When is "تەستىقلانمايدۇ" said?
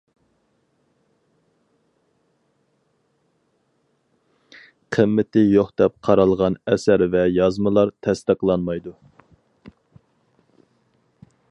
8.07-8.99